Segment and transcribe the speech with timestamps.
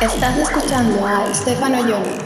[0.00, 2.25] Estás escuchando a Stefano Johnny.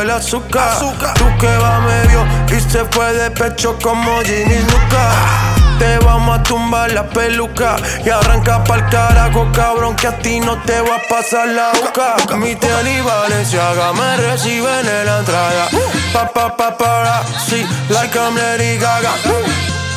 [0.00, 0.78] El azúcar.
[0.78, 2.24] Tú que va medio
[2.56, 5.10] y se fue de pecho como Ginny Luca.
[5.78, 10.56] Te vamos a tumbar la peluca y arranca pa'l carajo, cabrón, que a ti no
[10.62, 12.16] te va a pasar la boca.
[12.36, 15.68] Mi tenis Valenciaga me reciben en la entrada.
[16.12, 19.10] Pa, pa, pa, para, sí, like I'm Lady Gaga.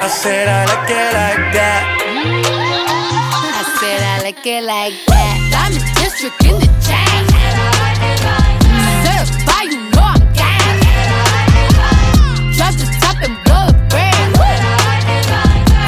[0.00, 1.82] I said I like it like that.
[3.54, 5.36] I said I like it like that.
[5.58, 7.26] I'm in district in the chain.
[7.26, 7.98] You know I'm.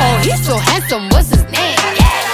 [0.03, 1.77] Oh, he's so handsome, what's his name?
[2.01, 2.31] Yeah,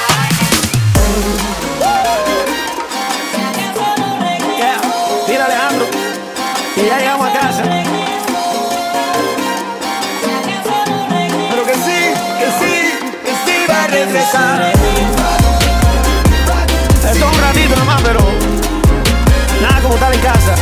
[14.26, 14.73] finalizar.
[17.11, 18.20] Esto un ratito nomás, pero
[19.62, 20.55] nada como estar en casa.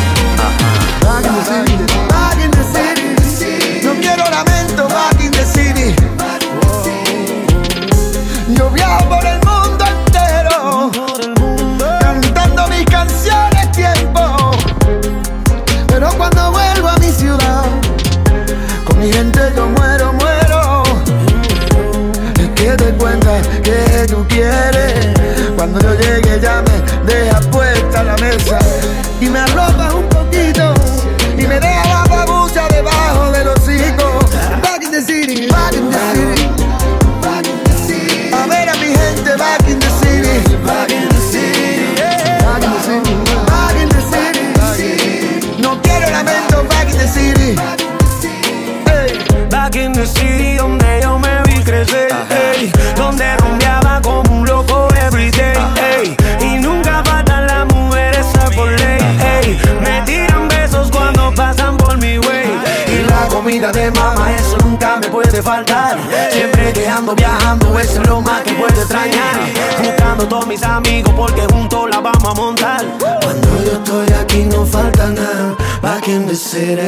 [66.30, 69.36] Siempre que ando viajando eso es lo más que puedo extrañar,
[69.82, 72.84] buscando todos mis amigos porque juntos la vamos a montar,
[73.22, 76.82] cuando yo estoy aquí no falta nada, back in the city.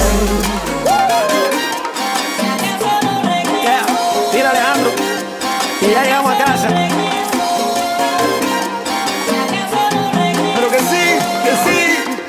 [4.46, 4.90] Alejandro,
[5.80, 6.68] y ya llegamos a casa.
[10.54, 11.80] Pero que sí, que sí,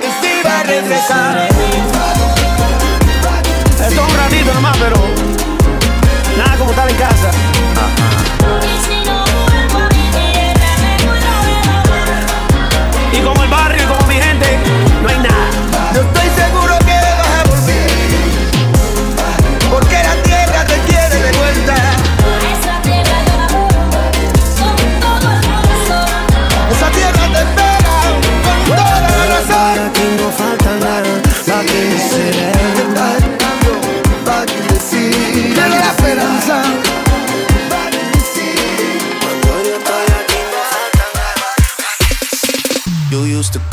[0.01, 1.96] que sí va a regresar.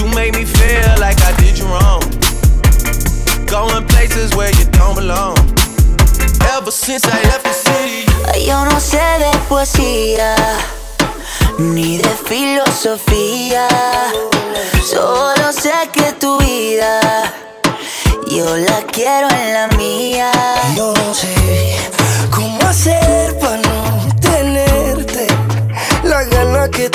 [0.00, 2.00] You make me feel like I did you wrong.
[3.44, 5.36] Going places where you don't belong.
[6.56, 8.06] Ever since I left the city.
[8.46, 10.34] Yo no sé de poesía
[11.58, 13.68] ni de filosofía.
[14.82, 17.34] Solo sé que tu vida
[18.30, 20.32] yo la quiero en la mía.
[20.76, 21.76] No sé
[22.30, 25.26] cómo hacer para no tenerte
[26.04, 26.88] la gana que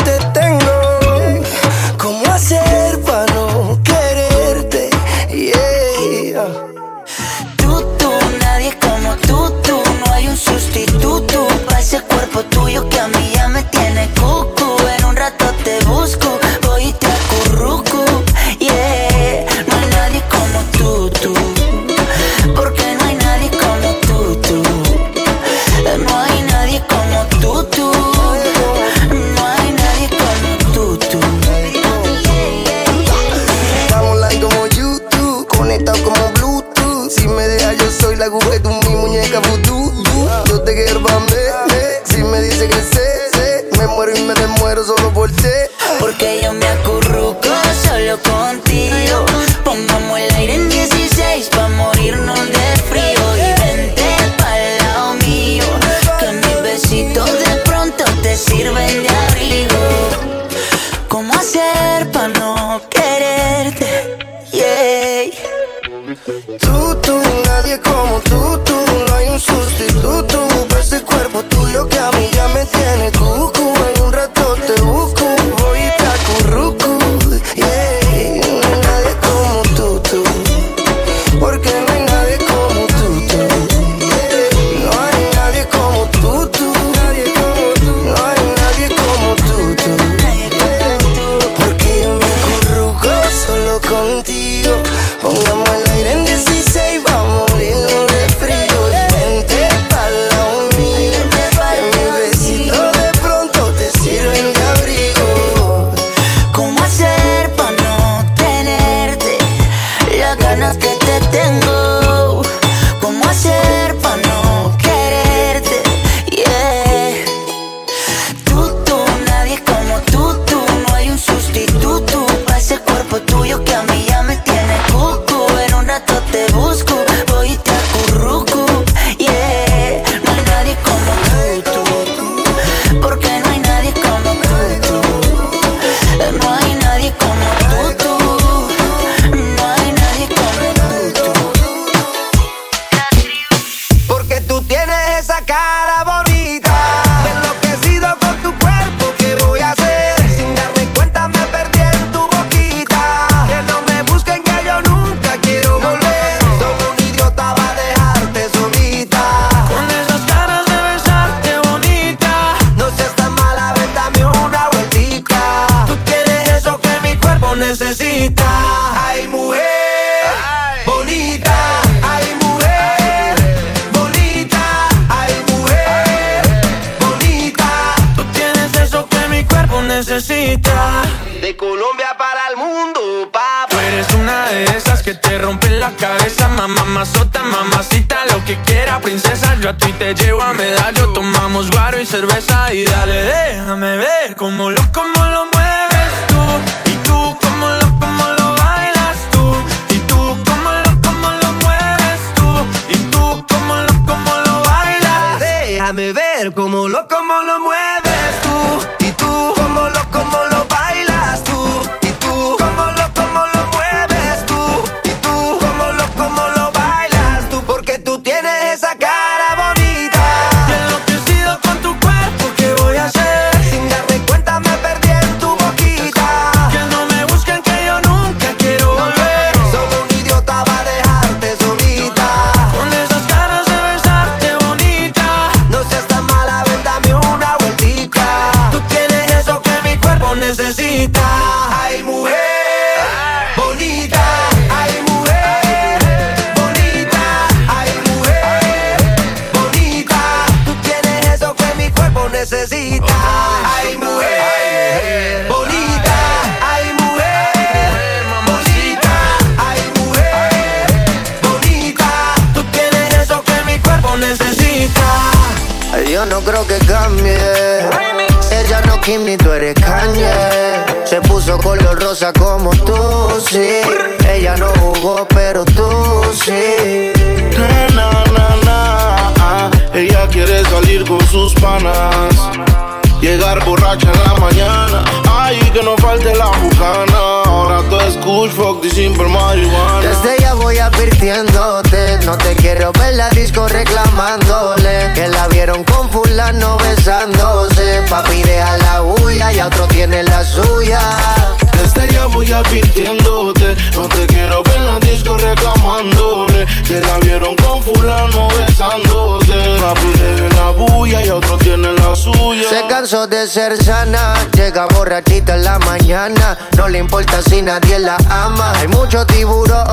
[313.30, 316.58] De ser sana, llega borrachita en la mañana.
[316.78, 318.72] No le importa si nadie la ama.
[318.78, 319.84] Hay mucho tiburón,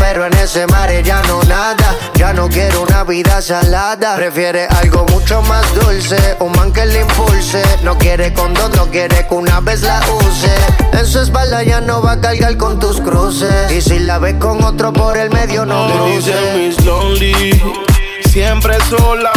[0.00, 1.96] pero en ese mar ya no nada.
[2.14, 4.16] Ya no quiere una vida salada.
[4.16, 7.62] Prefiere algo mucho más dulce, un man que le impulse.
[7.82, 10.52] No quiere condón, no quiere que una vez la use.
[10.92, 13.70] En su espalda ya no va a cargar con tus cruces.
[13.70, 16.34] Y si la ves con otro por el medio, no cruces.
[16.56, 17.62] Miss Lonely,
[18.32, 19.30] siempre sola.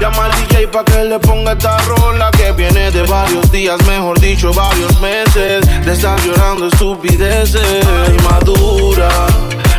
[0.00, 4.18] Llama al DJ pa' que le ponga esta rola que viene de varios días, mejor
[4.20, 5.66] dicho, varios meses.
[5.84, 7.62] De estar llorando estupideces,
[8.22, 9.08] madura.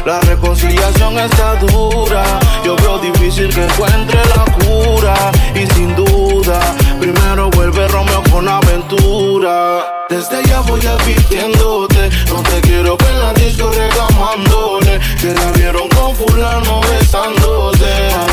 [0.06, 2.24] La reconciliación está dura.
[2.66, 5.16] Yo veo difícil que encuentre la cura.
[5.56, 6.60] Y sin duda,
[7.00, 9.86] primero vuelve Romeo con aventura.
[10.10, 12.10] Desde ya voy advirtiéndote.
[12.28, 15.00] No te quiero ver en la disco reclamándole.
[15.22, 18.28] Que la vieron con fulano besándose.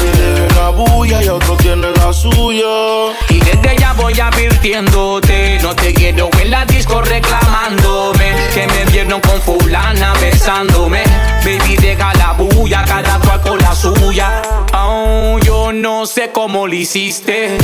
[0.68, 3.14] Y otro tiene la suya.
[3.28, 9.20] Y desde ya voy advirtiéndote No te quiero en la disco reclamándome Que me vieron
[9.20, 11.04] con fulana besándome.
[11.44, 14.42] Baby deja la bulla, cada cual con la suya.
[14.73, 17.58] Oh, yo no sé cómo lo hiciste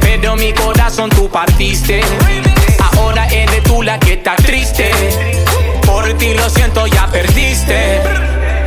[0.00, 2.02] Pero mi corazón tú partiste.
[2.98, 4.90] Ahora eres tú la que está triste.
[5.86, 8.02] Por ti lo siento, ya perdiste.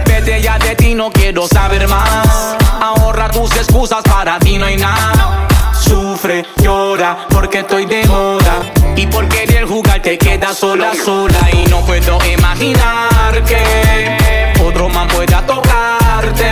[0.08, 4.78] Vete ya de ti, no quiero saber más Ahorra tus excusas, para ti no hay
[4.78, 5.48] nada.
[5.74, 8.62] Sufre, llora, porque estoy de moda.
[8.96, 11.40] Y por querer jugar te quedas sola, sola.
[11.52, 16.52] Y no puedo imaginar que Otro man pueda tocarte.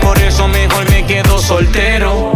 [0.00, 2.32] Por eso mejor me quedo soltero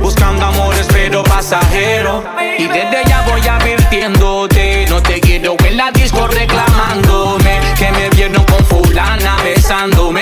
[0.00, 2.24] Buscando amores pero pasajero.
[2.58, 7.60] Y desde ya voy advirtiéndote No te quiero en la disco reclamándome.
[7.76, 10.21] Que me vieron con fulana besándome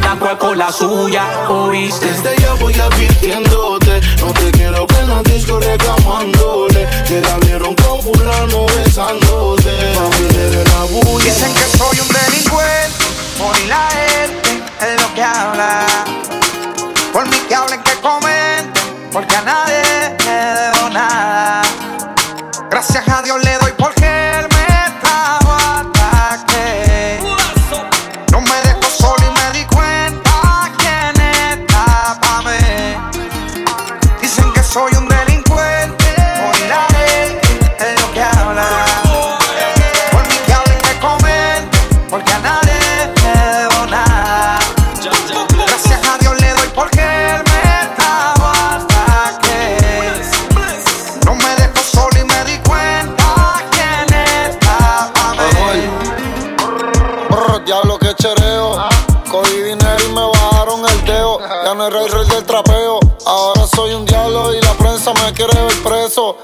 [0.00, 2.06] cada cual con la suya ¿Oíste?
[2.06, 7.74] Desde ya voy advirtiéndote No te quiero ver en la disco reclamándole Que la vieron
[7.74, 13.04] con fulano besándose Papi, de la bulla Dicen que soy un delincuente,
[13.38, 15.86] por y la gente es lo que habla.
[17.12, 18.72] Por mí que hablen, que comenten,
[19.12, 19.87] porque a nadie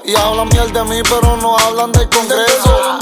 [0.03, 2.99] Y hablan miel de mí, pero no hablan del Congreso.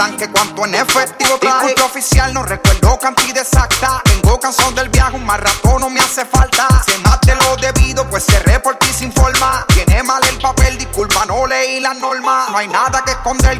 [0.00, 4.00] tanque, cuánto en efectivo Disculpe oficial, no recuerdo cantidad exacta.
[4.04, 6.66] Tengo cansado del viaje, un maratón no me hace falta.
[6.86, 9.66] Se mate lo debido, pues cerré por ti sin forma.
[9.74, 13.59] Tiene mal el papel, disculpa, no leí las normas No hay nada que esconder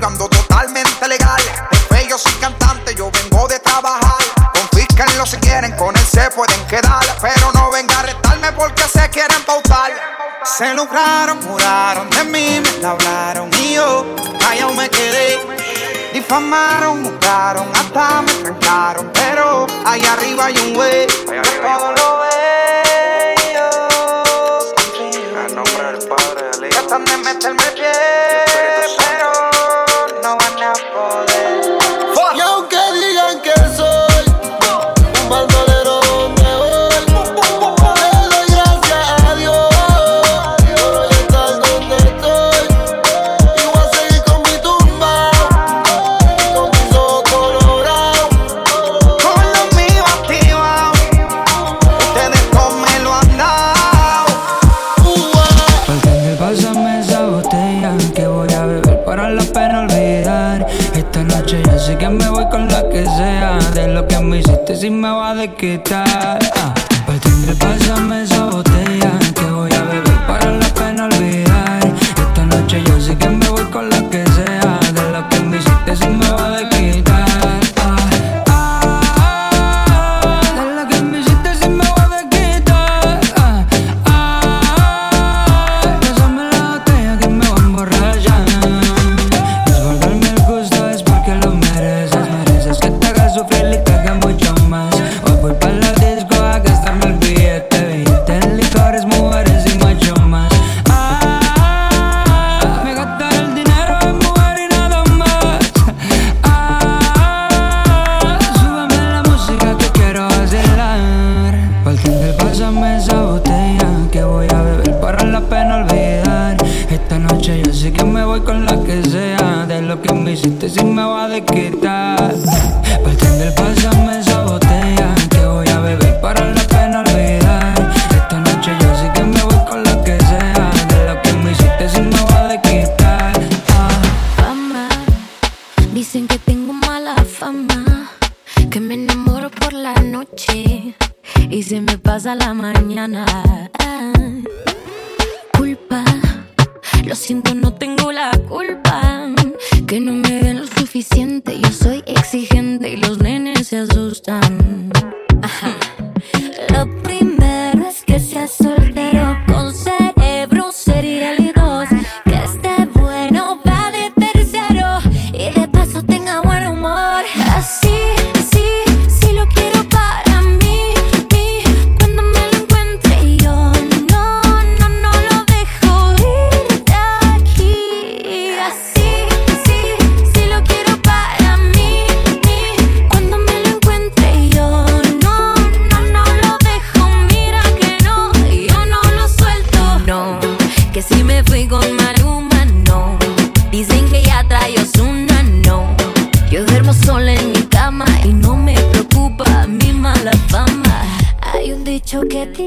[16.30, 19.10] difamaron, buscaron, hasta me trancaron.
[19.12, 20.99] Pero allá arriba hay un güey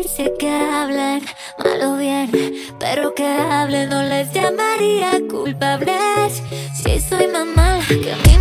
[0.01, 1.23] dice que hablen
[1.63, 2.31] mal o bien,
[2.79, 6.41] pero que hablen no les llamaría culpables.
[6.73, 8.32] Si soy mala que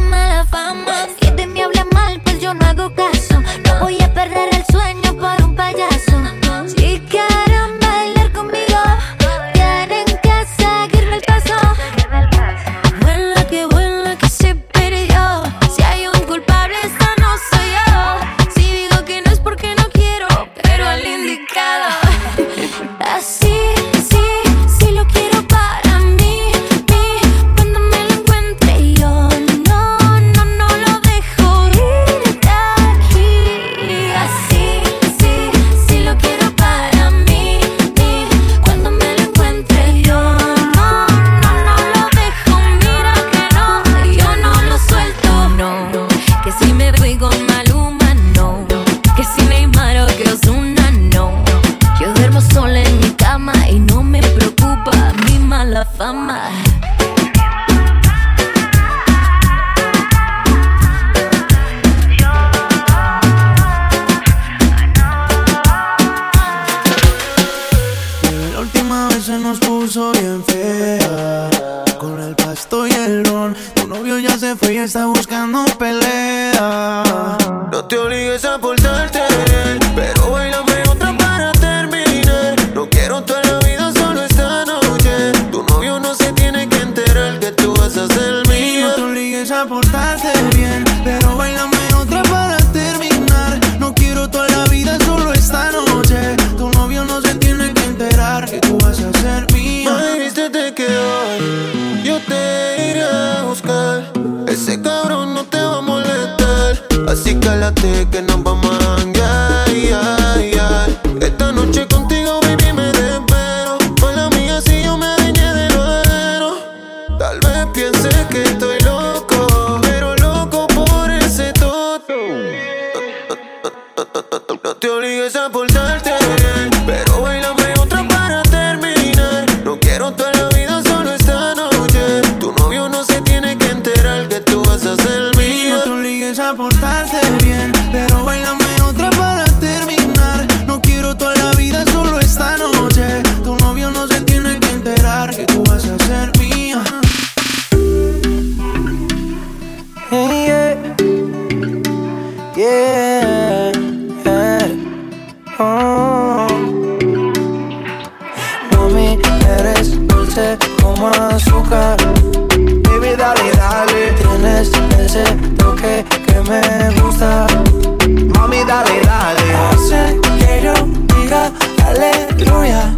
[172.62, 172.94] aleluya.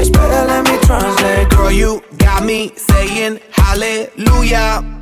[0.00, 1.48] Espera, let me translate.
[1.50, 5.01] Girl, you got me saying hallelujah.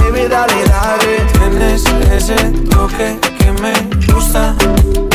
[0.11, 1.25] Baby, dale, dale.
[1.31, 2.35] Tienes ese
[2.69, 3.71] toque que me
[4.11, 4.53] gusta.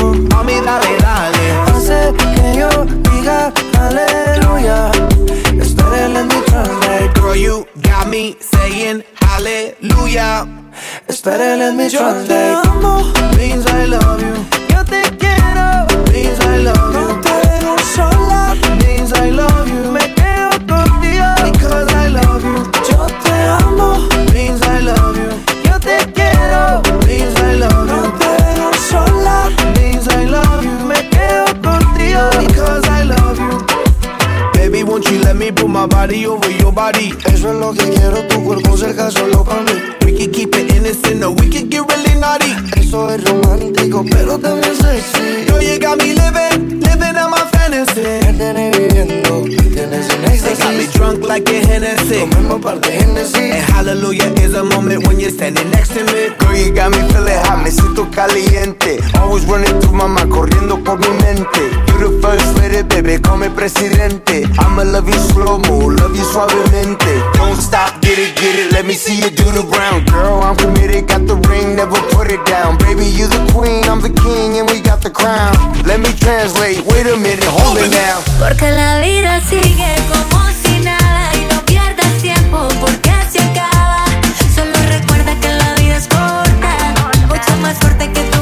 [0.01, 1.53] Uh, Mami, dale, dale.
[1.67, 2.71] Hace que yo
[3.11, 4.91] diga aleluya.
[5.61, 7.13] Espera, let me translate.
[7.15, 10.47] Girl, you got me saying hallelujah.
[11.09, 14.35] Espera, let me Yo te amo, means I love you.
[14.75, 15.87] Yo te quiero.
[16.11, 17.07] Means I love you.
[17.09, 18.55] No te dejo sola.
[18.81, 19.93] Means I love you.
[19.93, 21.53] Me quedo contigo.
[21.53, 22.65] Because I love you.
[22.89, 23.33] Yo te
[23.63, 24.26] amo.
[32.17, 32.47] Contigo.
[32.47, 33.67] Because I love you.
[34.53, 37.13] Baby, won't you let me put my body over your body?
[37.27, 39.73] Eso es lo que quiero, tu cuerpo cerca solo para mí.
[40.05, 42.53] We can keep it innocent or we can get really naughty.
[42.77, 45.45] Eso es romántico, pero también sexy.
[45.47, 47.83] Girl, you got me living, living out my They
[50.55, 51.61] got me drunk like a
[53.35, 56.29] And hallelujah is a moment when you're standing next to me.
[56.39, 59.01] Girl, you got me feeling hot, me siento caliente.
[59.19, 59.81] Always running
[60.31, 61.71] corriendo por mi mente.
[61.89, 64.45] You the first lady, baby, call me presidente.
[64.59, 65.59] I'ma love you slow
[65.91, 67.23] love you suavemente.
[67.35, 70.05] Don't stop, get it, get it, let me see you do the.
[70.07, 72.79] Girl, I'm committed, got the ring, never put it down.
[72.79, 75.55] Baby, you the queen, I'm the king, and we got the crown.
[75.85, 77.45] Let me translate, wait a minute,
[78.39, 84.05] Porque la vida sigue como si nada y no pierdas tiempo porque se acaba.
[84.55, 86.95] Solo recuerda que la vida es corta,
[87.29, 88.36] mucho más fuerte que tú.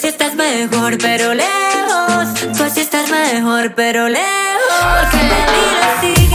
[0.00, 2.56] así estás mejor, pero lejos.
[2.56, 5.12] Tú así estás mejor, pero lejos.
[5.12, 6.29] Me miro así.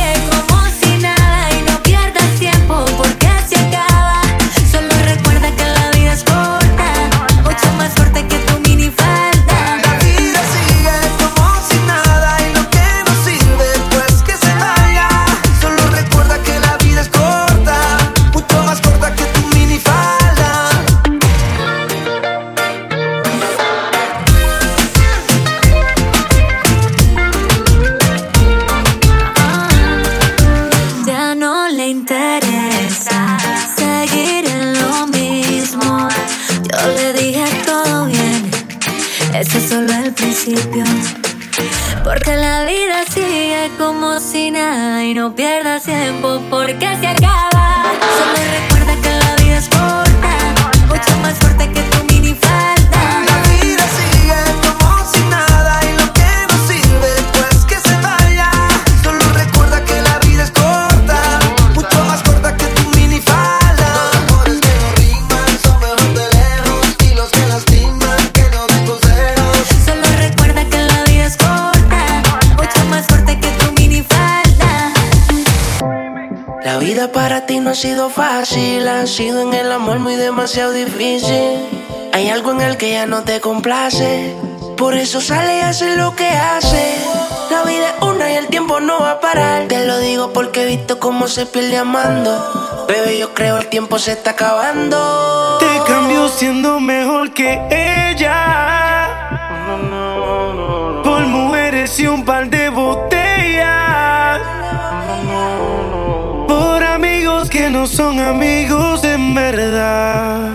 [77.75, 81.59] sido fácil, ha sido en el amor muy demasiado difícil.
[82.13, 84.33] Hay algo en el que ya no te complace,
[84.77, 86.95] por eso sale y hace lo que hace.
[87.51, 89.67] La vida es una y el tiempo no va a parar.
[89.67, 92.85] Te lo digo porque he visto cómo se pierde amando.
[92.87, 95.57] Bebé, yo creo el tiempo se está acabando.
[95.59, 99.29] Te cambio siendo mejor que ella.
[101.03, 102.64] Por mujeres y un par de
[107.75, 110.49] no son amigos en verdad.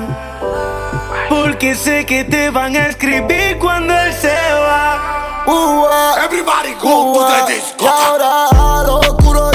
[1.28, 5.44] Porque sé que te van a escribir cuando él se va.
[6.24, 7.86] Everybody go to the disco.
[7.86, 8.46] Ahora
[8.86, 9.49] lo oscuro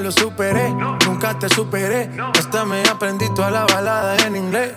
[0.00, 0.68] Lo superé,
[1.06, 2.10] nunca te superé.
[2.38, 4.72] Hasta me aprendí toda la balada en inglés.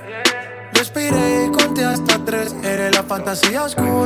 [0.72, 2.56] Respiré y conté hasta tres.
[2.64, 3.99] Eres la fantasía oscura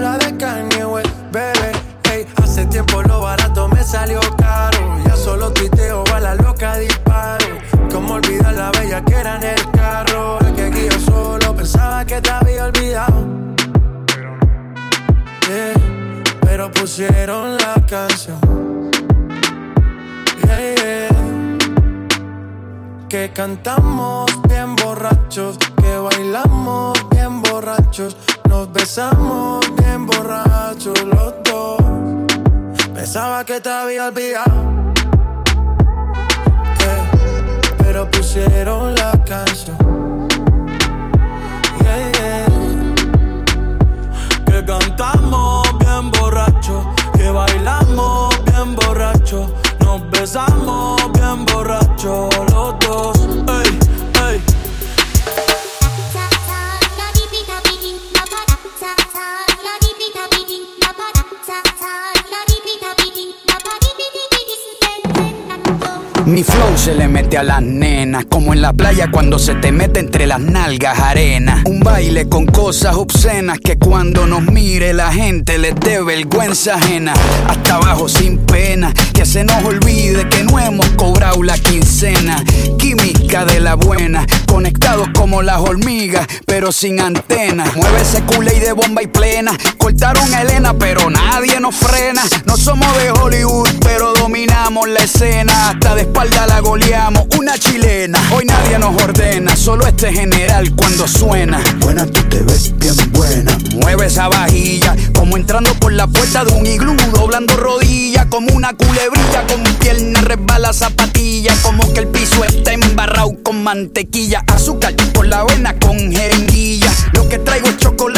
[71.65, 77.13] Un baile con cosas obscenas que cuando nos mire la gente les dé vergüenza ajena.
[77.47, 82.43] Hasta abajo sin pena, que se nos olvide que no hemos cobrado la quincena.
[82.79, 87.75] Química de la buena, conectados como las hormigas, pero sin antenas.
[87.75, 89.55] Mueve ese culé de bomba y plena.
[89.83, 92.23] Cortaron a Elena, pero nadie nos frena.
[92.45, 95.71] No somos de Hollywood, pero dominamos la escena.
[95.71, 98.17] Hasta de espalda la goleamos, una chilena.
[98.33, 101.61] Hoy nadie nos ordena, solo este general cuando suena.
[101.79, 103.57] Buena, tú te ves bien buena.
[103.73, 108.71] Mueve esa vajilla, como entrando por la puerta de un iglú, doblando rodillas, como una
[108.73, 115.27] culebrilla, con pierna resbala zapatilla, como que el piso está embarrado con mantequilla, azúcar por
[115.27, 116.89] la avena con jeringuilla.
[117.11, 118.12] Lo que traigo es chocolate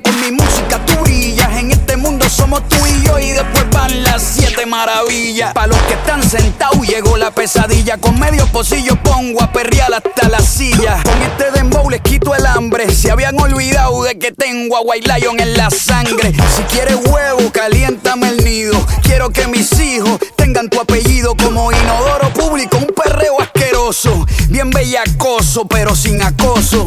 [0.00, 1.50] con mi música tú brillas.
[1.58, 5.52] En este mundo somos tú y yo y después van las siete maravillas.
[5.52, 10.28] Pa' los que están sentados llegó la pesadilla, con medio pocillo pongo a perrear hasta
[10.28, 11.02] la silla.
[11.02, 15.08] Con este dembow les quito el hambre, se habían olvidado de que tengo a White
[15.12, 16.32] Lion en la sangre.
[16.56, 18.74] Si quieres huevo, caliéntame el nido.
[19.02, 24.26] Quiero que mis hijos tengan tu apellido como inodoro público, un perreo asqueroso.
[24.48, 26.86] Bien bellacoso, pero sin acoso.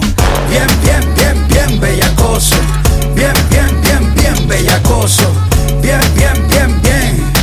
[0.50, 2.56] Bien, bien, bien, bien bellacoso.
[4.94, 5.32] Bellacoso.
[5.82, 7.34] Bien, bien, bien, bien.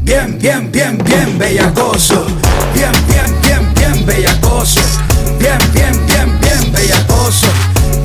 [0.00, 2.26] Bien, bien, bien, bien bellacoso.
[2.74, 4.80] Bien, bien, bien, bien bellacoso.
[5.38, 7.46] Bien, bien, bien, bien bellacoso.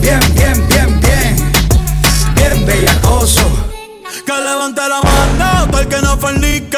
[0.02, 1.52] Bien, bien, bien, bien.
[2.36, 3.41] Bien bellacoso.
[4.26, 6.78] Que levante la mano todo el que no fornique.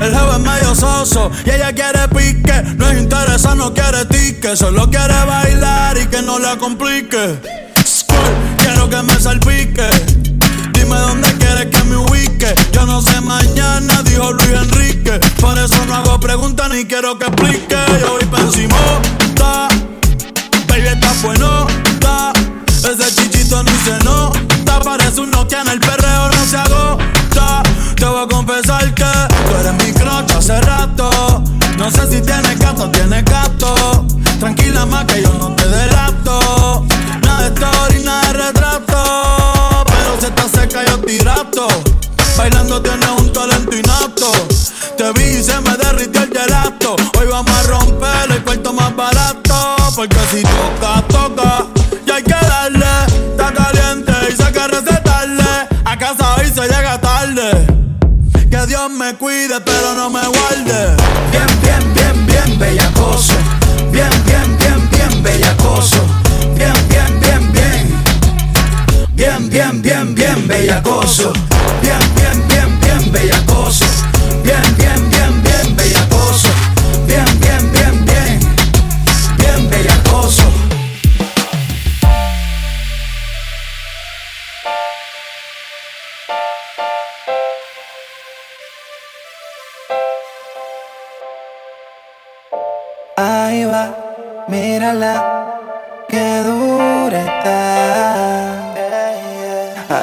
[0.00, 2.62] El jefe es medio soso y ella quiere pique.
[2.76, 4.56] No es interesa, no quiere tique.
[4.56, 7.38] Solo quiere bailar y que no la complique.
[7.84, 9.88] Squirt, quiero que me salpique.
[13.00, 15.18] No sé mañana, dijo Luis Enrique.
[15.40, 17.76] Por eso no hago preguntas ni quiero que explique.
[18.00, 18.76] Yo voy pa' encima,
[19.34, 19.68] ta.
[20.68, 21.66] Baby, está bueno,
[22.00, 22.32] ta.
[22.68, 24.80] Ese chichito ni se nota.
[24.80, 27.62] Parece un Nokia en el perreo, no se agota.
[27.96, 31.42] Te voy a confesar que tú eres mi crocha hace rato.
[31.78, 34.06] No sé si tienes gato tienes gato.
[34.38, 35.59] Tranquila más que yo no
[42.40, 44.32] Bailando tienes un talento inapto.
[44.96, 46.96] Te vi y se me derritió el gelato.
[47.18, 49.76] Hoy vamos a romper el cuarto más barato.
[49.94, 51.66] Porque si toca, toca.
[52.06, 52.86] Y hay que darle.
[53.32, 55.68] Está caliente y sé que recetarle.
[55.84, 57.66] A casa hoy se llega tarde.
[58.32, 60.96] Que Dios me cuide, pero no me guarde.
[61.30, 63.34] Bien, bien, bien, bien bellacoso.
[63.92, 66.02] Bien, bien, bien, bien bellacoso.
[66.56, 68.02] Bien, bien, bien, bien.
[69.12, 71.34] Bien, bien, bien, bien bellacoso.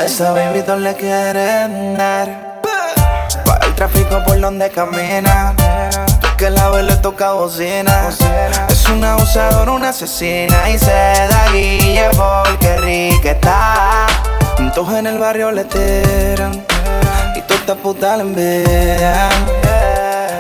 [0.08, 2.62] Esa baby le quieren dar.
[3.46, 5.54] Para el tráfico por donde camina.
[6.22, 8.10] Tú que la ves le toca bocina.
[8.70, 14.08] Es una abusadora, una asesina y se da guille porque rica está.
[14.74, 16.54] Todos en el barrio le tiran
[17.36, 19.46] y toda esta puta la envidian.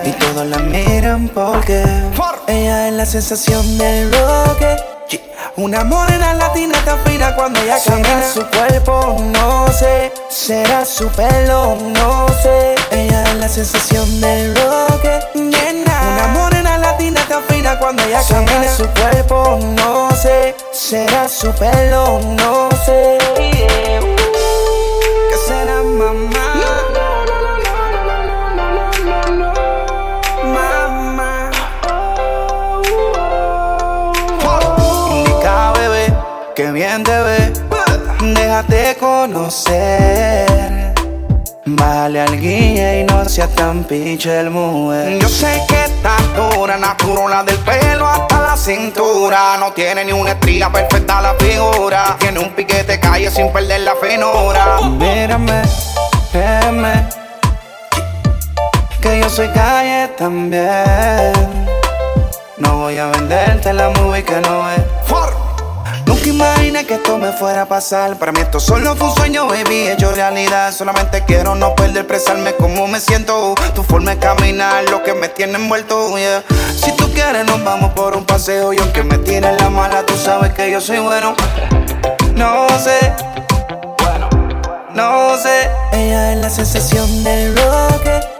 [0.05, 1.83] Y todos la miran porque
[2.47, 4.96] ella es la sensación del roque.
[5.57, 10.13] Una morena latina tan fina cuando ella camina su cuerpo, no sé.
[10.29, 12.75] Será su pelo, no sé.
[12.91, 15.19] Ella es la sensación del roque.
[15.33, 20.55] Una morena latina tan fina cuando ella camina su cuerpo, no sé.
[20.71, 23.17] Será su pelo, no sé.
[23.35, 25.81] ¿Qué será?
[25.81, 26.46] Mamá.
[36.57, 37.53] Que bien te ve.
[38.33, 40.91] Déjate conocer.
[41.67, 45.19] Vale al guía y no seas tan pinche el mujer.
[45.19, 49.57] Yo sé que estás dura, natural del pelo hasta la cintura.
[49.59, 52.15] No tiene ni una estría perfecta la figura.
[52.17, 54.79] Tiene un piquete calle sin perder la finura.
[54.81, 55.61] Mírame,
[56.31, 57.07] créeme
[58.99, 61.33] que yo soy calle también.
[62.57, 64.96] No voy a venderte la movie que no es.
[66.27, 68.17] Nunca imaginé que esto me fuera a pasar.
[68.17, 70.73] Para mí esto solo fue un sueño, baby, hecho realidad.
[70.73, 73.55] Solamente quiero no perder, expresarme como me siento.
[73.73, 76.43] Tu forma de caminar, lo que me tiene envuelto, yeah.
[76.75, 78.73] Si tú quieres, nos vamos por un paseo.
[78.73, 81.33] Y aunque me tienes la mala, tú sabes que yo soy bueno.
[82.35, 83.13] No sé,
[84.93, 85.69] no sé.
[85.93, 88.36] Ella es la sensación del roque.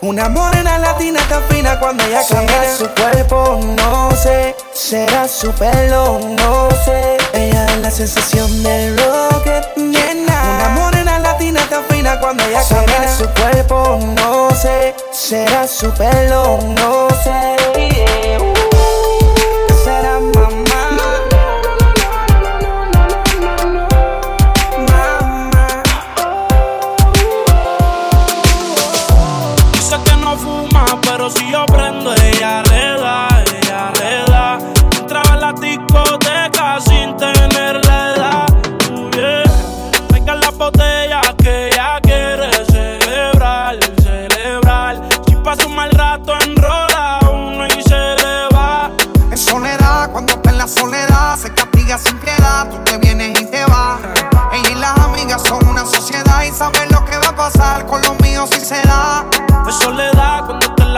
[0.00, 4.54] Una morena latina tan fina cuando ella camina su cuerpo, no sé.
[4.72, 7.16] Será su pelo, no sé.
[7.32, 9.60] Ella es la sensación del roque.
[9.76, 14.94] Una morena latina tan fina cuando ella camina su cuerpo, no sé.
[15.10, 17.56] Será su pelo, no sé.
[17.74, 18.38] ¿Qué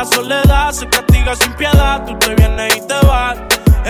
[0.01, 2.03] la soledad, se castiga sin piedad.
[2.07, 2.80] Tú te vienes y.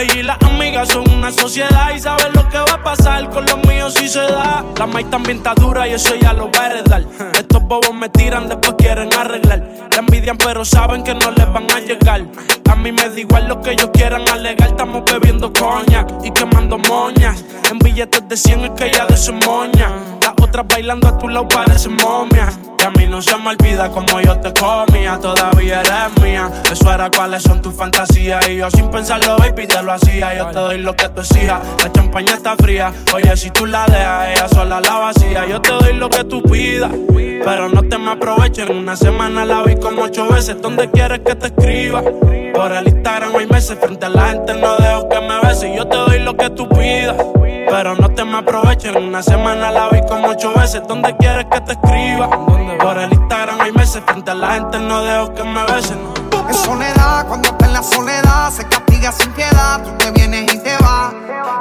[0.00, 3.44] Ella y las amigas son una sociedad y saben lo que va a pasar con
[3.44, 4.64] los míos si se da.
[4.78, 7.04] La maíz también está dura y eso ya lo va a heredar.
[7.34, 9.62] Estos bobos me tiran, después quieren arreglar.
[9.92, 12.22] La envidian, pero saben que no les van a llegar.
[12.70, 14.68] A mí me da igual lo que ellos quieran alegar.
[14.68, 17.44] Estamos bebiendo coña y quemando moñas.
[17.70, 19.90] En billetes de 100 es que ella de su moña.
[20.22, 22.58] Las otras bailando a tu lado parecen momias.
[22.78, 25.18] Y a mí no se me olvida como yo te comía.
[25.18, 26.50] Todavía eres mía.
[26.70, 28.48] Eso era cuáles son tus fantasías.
[28.48, 30.36] Y yo sin pensarlo, baby, te lo hacía.
[30.36, 31.60] Yo te doy lo que tú exijas.
[31.82, 32.92] La champaña está fría.
[33.14, 35.46] Oye, si tú la dejas, ella sola la vacía.
[35.46, 36.90] Yo te doy lo que tú pidas.
[37.44, 38.68] Pero no te me aproveches.
[38.68, 40.60] En una semana la vi como ocho veces.
[40.60, 42.02] ¿Dónde quieres que te escriba?
[42.54, 43.78] Por el Instagram hay meses.
[43.80, 45.70] Frente a la gente no dejo que me beses.
[45.76, 47.16] Yo te doy lo que tú pidas.
[47.68, 48.94] Pero no te me aproveches.
[48.94, 50.82] En una semana la vi como ocho veces.
[50.86, 52.28] ¿Dónde quieres que te escriba?
[52.78, 54.02] Por el Instagram hay meses.
[54.06, 55.98] Frente a la gente no dejo que me besen.
[56.48, 58.64] En soledad, cuando está en la soledad, se
[59.00, 59.82] castiga sin piedad.
[59.82, 61.12] Tú te vienes y te vas.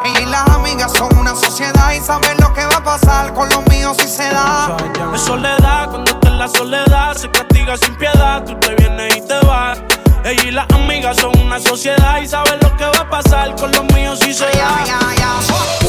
[0.03, 3.49] Ella y las amigas son una sociedad y saben lo que va a pasar con
[3.49, 4.75] los míos si se da.
[4.99, 8.43] En soledad, cuando está en la soledad, se castiga sin piedad.
[8.43, 9.79] Tú te vienes y te vas.
[10.25, 13.71] Ella y las amigas son una sociedad y saben lo que va a pasar con
[13.71, 14.85] los míos si se da.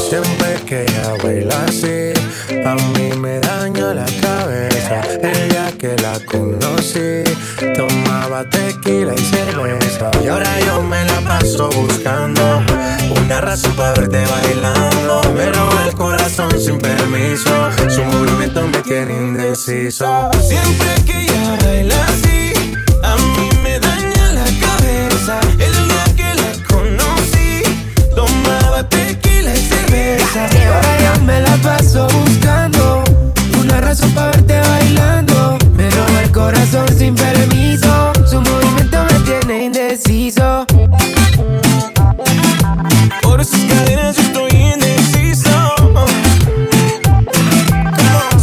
[0.08, 2.12] Siempre que ella baila así,
[2.64, 5.02] a mí me daña la cabeza.
[5.22, 7.22] Ella que la conocí,
[7.76, 10.10] tomaba tequila y cerveza.
[10.24, 12.62] Y ahora yo me la paso buscando
[13.16, 15.22] una razón para verte bailando.
[15.36, 20.30] Me roba el corazón sin permiso, su movimiento me tiene indeciso.
[20.42, 22.52] Siempre que ella baila así,
[31.22, 33.02] me la paso buscando
[33.60, 35.58] una razón para verte bailando.
[35.76, 40.66] Me roba el corazón sin permiso, su movimiento me tiene indeciso.
[43.22, 45.50] Por sus cadenas yo estoy indeciso.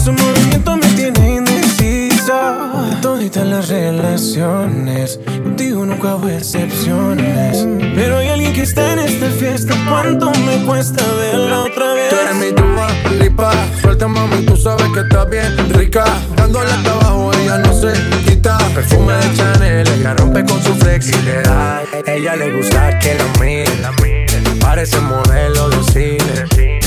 [0.04, 2.34] Su movimiento me tiene indeciso.
[3.02, 7.66] Toditas las relaciones, contigo nunca hubo excepciones.
[7.96, 11.67] Pero hay alguien que está en esta fiesta, ¿cuánto me cuesta verlo?
[12.10, 12.88] Tú eres mi dua
[13.20, 13.52] lipa.
[13.82, 16.06] Suelta mami, tú sabes que estás bien rica.
[16.36, 17.94] Dándole hasta abajo, ella no se
[18.26, 18.58] quita.
[18.74, 21.84] Perfume de Chanel, ella rompe con su flexibilidad.
[22.06, 23.68] Ella le gusta que la mire.
[24.60, 26.87] Parece modelo de cine.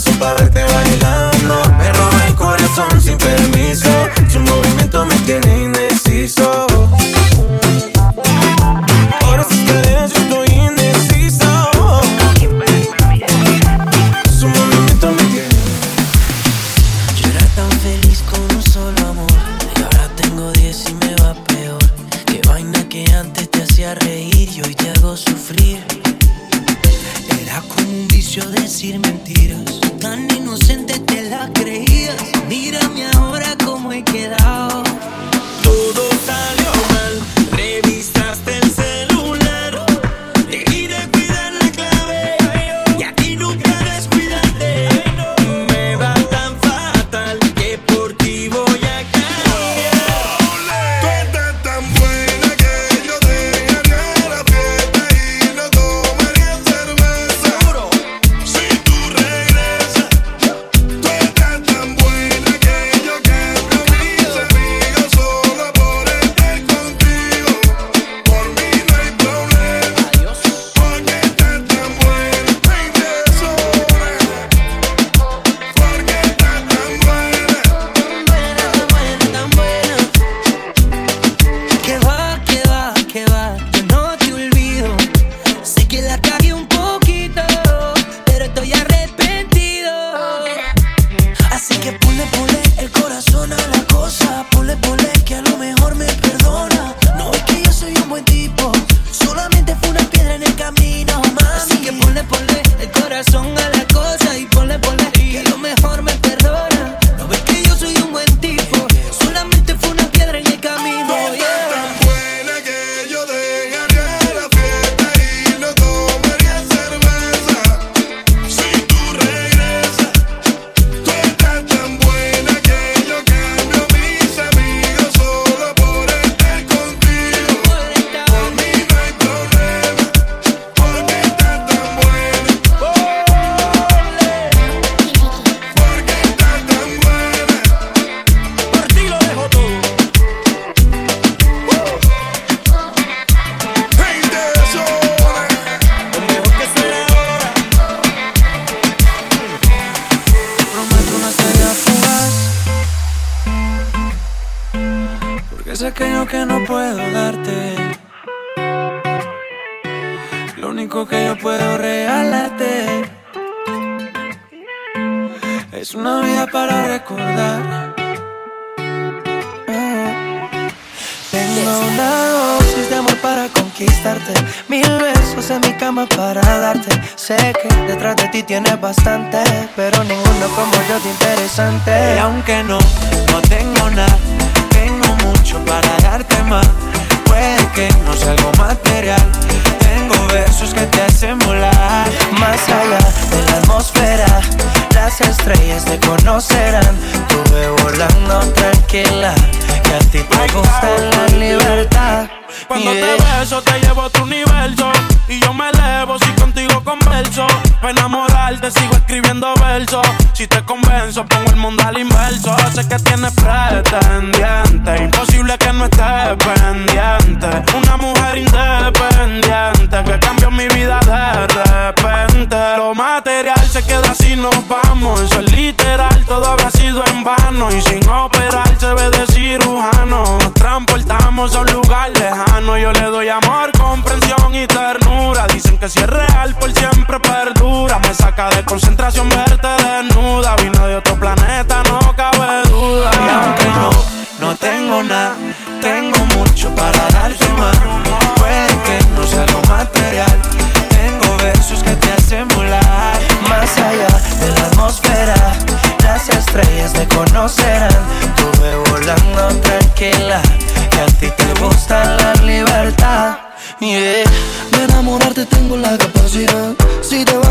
[0.00, 0.69] razón para verte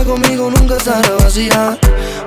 [0.10, 1.78] conmigo nunca estará vacía.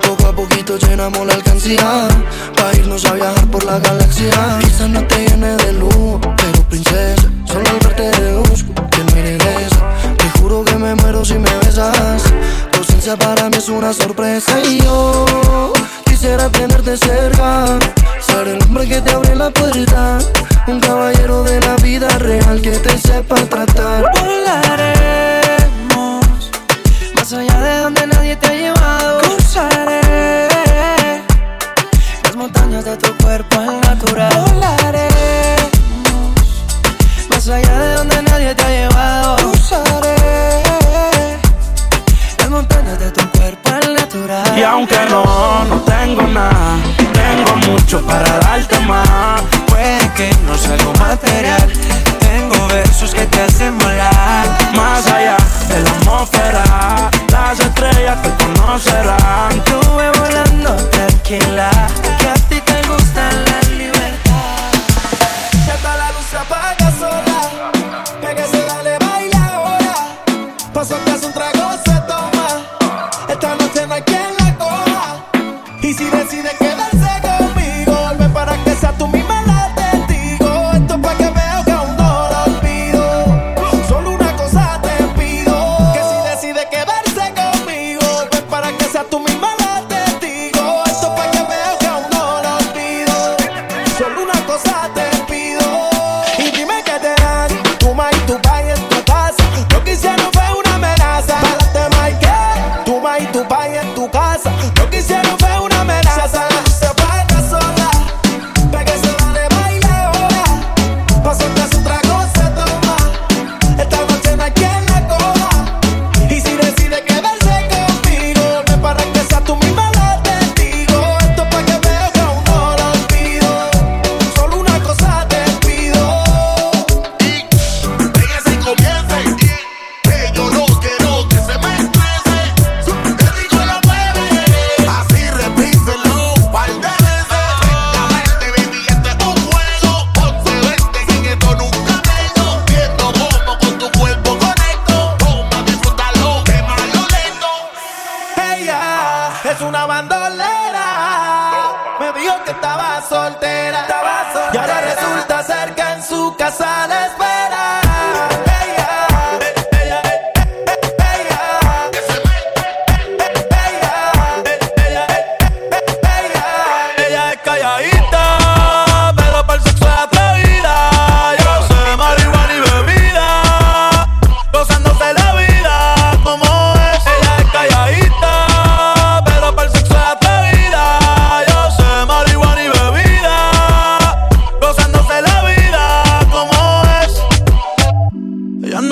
[0.07, 2.09] Poco a poquito llenamos la alcancía.
[2.57, 4.59] Pa' irnos a viajar por la galaxia.
[4.61, 9.81] Quizás no te llene de luz, pero princesa, solo al verte deduzco que me regresa.
[10.17, 12.23] Te juro que me muero si me besas.
[12.71, 15.73] Tu ausencia para mí es una sorpresa y yo
[16.05, 17.79] quisiera tenerte cerca.
[18.21, 20.19] Ser el hombre que te abre la puerta.
[20.69, 24.05] Un caballero de la vida real que te sepa tratar.
[24.21, 25.82] Volaremos
[27.33, 29.21] más allá de donde nadie te ha llevado.
[29.21, 30.49] Cruzaré
[32.25, 34.33] las montañas de tu cuerpo al natural.
[34.53, 35.73] Volaremos
[37.31, 39.37] más allá de donde nadie te ha llevado.
[39.37, 40.63] Cruzaré
[42.39, 44.59] las montañas de tu cuerpo al natural.
[44.59, 46.77] Y aunque no, no tengo nada,
[47.15, 49.41] tengo mucho para darte más.
[49.69, 51.92] Puede que no sea algo material.
[52.53, 54.47] Tengo versos que te hacen volar.
[54.75, 55.37] Más allá
[55.69, 59.53] de la atmósfera, las estrellas te conocerán.
[59.53, 61.71] Estuve volando tranquila.
[62.19, 64.73] Que a ti te gusta la libertad.
[65.65, 67.71] Que hasta la luz apaga sola.
[68.21, 69.95] Pégase, dale, baila ahora.
[70.75, 72.49] Paso hace un trago se toma.
[73.29, 75.25] Esta noche no hay quien la coja.
[75.81, 76.51] Y si decide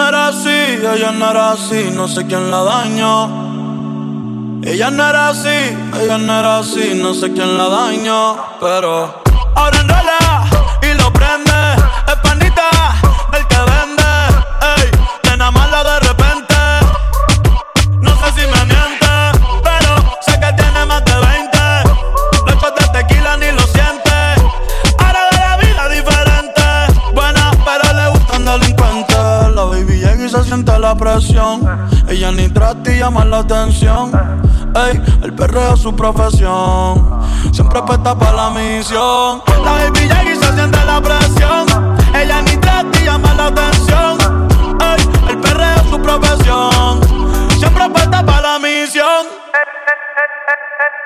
[0.01, 3.29] no era así, ella no era así, no sé quién la dañó.
[4.63, 5.59] Ella no era así,
[6.01, 9.23] ella no era así, no sé quién la dañó, pero
[9.55, 10.19] ahora enrola
[10.83, 11.61] y lo prende,
[12.09, 12.71] es panita,
[32.81, 34.13] ella ni trata y llama la atención.
[34.75, 37.21] Ey, el perreo es su profesión.
[37.53, 39.43] Siempre apuesta para la misión.
[39.65, 41.67] La baby llega y se siente la presión.
[42.15, 44.19] Ella ni trata y llama la atención.
[44.81, 47.01] Ey, el perreo es su profesión.
[47.59, 49.27] Siempre apuesta para la misión.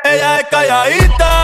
[0.05, 1.44] Ella es calladita,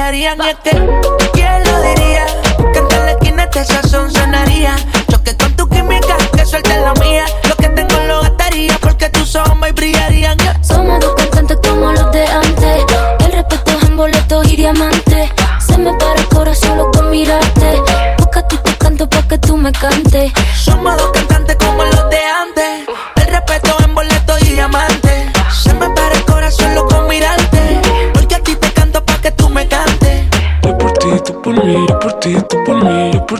[0.00, 0.70] que harían es que,
[1.34, 2.24] ¿quién lo diría?
[2.72, 4.10] Que en la esquina este sazón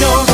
[0.00, 0.33] knows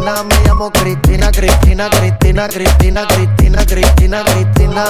[0.00, 4.84] me llamo Cristina, Cristina, Cristina, Cristina, Cristina, Cristina, Cristina.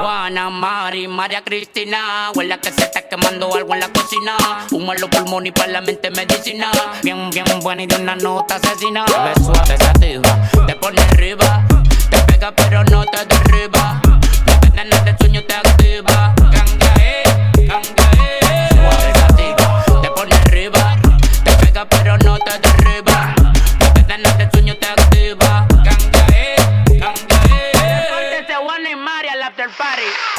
[0.00, 2.32] Juana, Mari, María Cristina.
[2.34, 4.36] Huele que se está quemando algo en la cocina.
[4.72, 6.70] Humo en los pulmones y para la mente medicina.
[7.02, 9.04] Bien, bien buena y de una nota asesina.
[9.04, 11.64] Te suave, sativa, te pone arriba.
[12.10, 14.00] Te pega pero no te derriba.
[14.46, 16.34] La cadena de sueño te activa.
[16.36, 17.22] Ganga, eh,
[17.54, 18.68] ganga, eh.
[18.70, 20.96] Suave, sativa, te pone arriba.
[21.44, 22.65] Te pega pero no te derriba.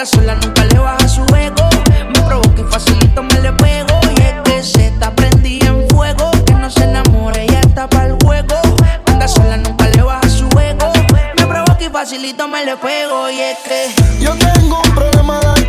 [0.00, 1.68] Anda sola, nunca le baja su ego.
[2.06, 4.00] Me provoca y facilito me le pego.
[4.16, 8.06] Y es que se está prendida en fuego, que no se enamore, ella está para
[8.06, 8.56] el juego.
[9.04, 10.90] Anda sola, nunca le baja su ego.
[11.36, 13.28] Me provoca y facilito me le pego.
[13.28, 15.59] Y es que Yo tengo un problema de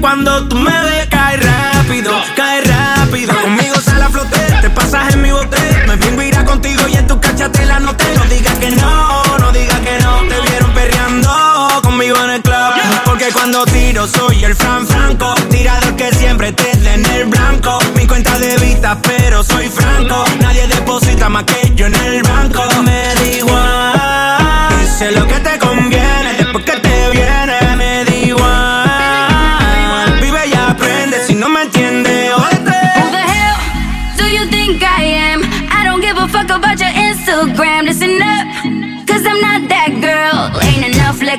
[0.00, 3.34] cuando tú me ves cae rápido, cae rápido.
[3.40, 5.56] Conmigo sale a flote, te pasas en mi bote.
[5.86, 8.04] Me vengo irá contigo y en tu cacha te la noté.
[8.16, 10.18] No digas que no, no digas que no.
[10.28, 12.54] Te vieron perreando conmigo en el club.
[13.04, 15.34] Porque cuando tiro soy el Fran Franco.
[15.50, 17.78] Tirador que siempre te den el blanco.
[17.94, 20.24] Mi cuenta de vista, pero soy franco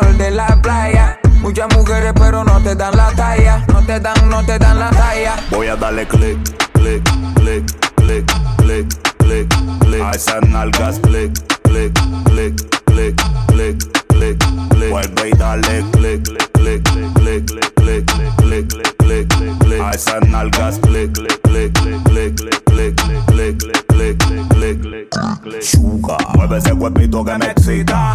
[0.00, 1.18] sol de la playa.
[1.40, 3.64] Muchas mujeres, pero no te dan la talla.
[3.72, 5.36] No te dan, no te dan la talla.
[5.50, 6.38] Voy a darle click,
[6.72, 7.02] click,
[7.36, 7.64] click,
[7.96, 8.86] click, click,
[9.18, 9.48] click,
[9.80, 10.02] click.
[10.02, 11.32] A esas nalgas, click,
[11.62, 11.92] click,
[12.24, 12.54] click,
[12.86, 13.16] click,
[13.46, 13.76] click,
[14.08, 14.38] click,
[14.70, 14.90] click.
[14.90, 16.82] Vuelve y dale click, click, click,
[17.14, 17.46] click,
[17.76, 18.06] click,
[18.36, 18.68] click,
[18.98, 19.80] click, click.
[19.80, 21.72] A esas nalgas, click, click, click,
[22.04, 22.96] click, click, click,
[23.26, 23.58] click,
[23.88, 24.18] click,
[24.48, 26.16] click, click lechuga.
[26.34, 28.14] Mueve ese huevito que me excita.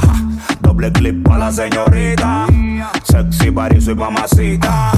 [0.62, 2.48] Doble clip para la señorita.
[3.04, 4.92] Sexy París y mamacita.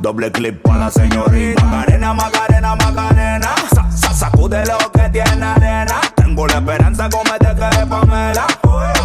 [0.00, 1.64] Doble clip para la señorita.
[1.64, 3.48] Macarena, Macarena, Macarena.
[3.74, 6.00] Sa -sa Sacude lo que tiene arena.
[6.14, 8.46] Tengo la esperanza comete que es Pamela.
[8.64, 8.99] Uy.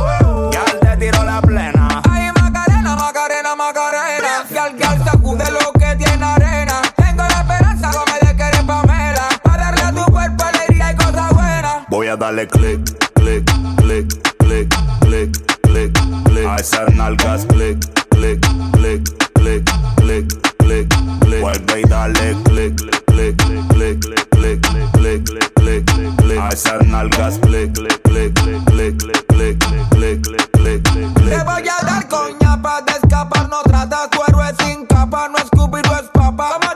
[11.95, 12.81] Voy a darle click,
[13.13, 13.45] click,
[13.77, 14.05] click,
[14.39, 14.69] click,
[14.99, 15.31] click,
[15.61, 15.93] click,
[16.25, 16.45] click.
[16.45, 18.41] A esas nalgas click, click,
[18.73, 19.01] click,
[19.35, 19.63] click,
[19.95, 20.27] click,
[20.57, 20.89] click,
[21.21, 21.39] click.
[21.39, 23.37] Vuelve y dale click, click,
[23.69, 24.61] click, click, click,
[24.91, 25.23] click,
[25.55, 25.85] click,
[26.17, 26.37] click.
[26.37, 28.33] A esas nalgas click, click, click,
[28.65, 29.57] click, click,
[29.91, 30.83] click, click, click.
[30.83, 35.81] Te voy a dar coña pa' escapar, no tratas tu héroe sin capa, no escupir,
[35.85, 36.74] no es papa.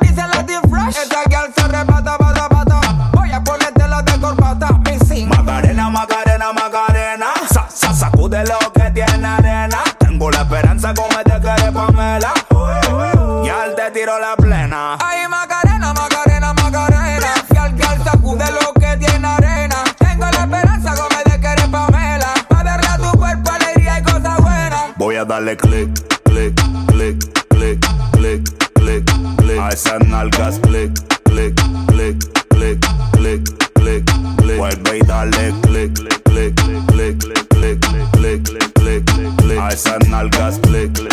[14.00, 14.98] tiro la plena.
[15.04, 17.34] Ay, Macarena, Macarena, Macarena.
[17.54, 19.84] Y al gal sacude lo que tiene arena.
[19.98, 22.34] Tengo la esperanza como de que eres Pamela.
[22.48, 24.98] Pa' darle a tu cuerpo alegría y cosas buenas.
[24.98, 25.90] Voy a darle click,
[26.24, 26.56] click,
[26.88, 27.18] click,
[27.50, 29.06] click, click, click,
[29.38, 29.60] click.
[29.60, 30.94] A esas nalgas, click,
[31.26, 31.56] click,
[31.88, 32.18] click,
[32.50, 32.80] click,
[33.12, 33.44] click,
[33.74, 34.06] click,
[34.38, 34.58] click.
[34.58, 36.56] Vuelve y dale click, click, click,
[36.88, 37.20] click,
[37.50, 37.80] click,
[38.14, 38.44] click,
[38.76, 39.60] click, click.
[39.60, 41.09] A esas nalgas, click, click.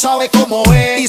[0.00, 0.99] Sabes cómo es.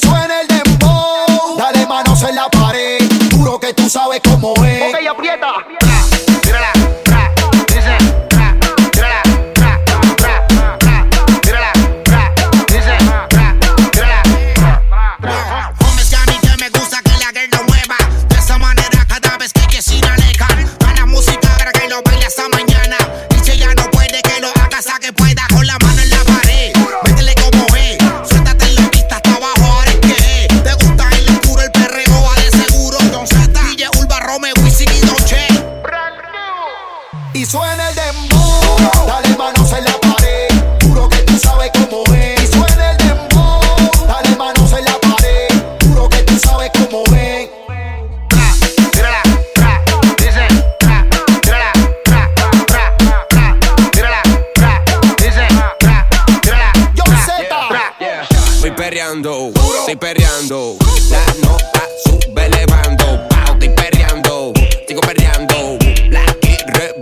[60.52, 60.78] Perreando.
[61.10, 63.28] La nota sube elevando.
[63.30, 64.54] Pao, estoy perreando,
[64.88, 65.78] sigo perreando.
[66.10, 66.26] La